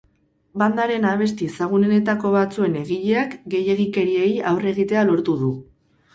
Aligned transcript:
Bandaren 0.59 1.03
abesti 1.09 1.49
ezagunenetako 1.53 2.31
batzuen 2.37 2.79
egileak 2.81 3.37
gehiegikeriei 3.57 4.33
aurre 4.55 4.73
egitea 4.75 5.07
lortu 5.13 5.39
du. 5.45 5.55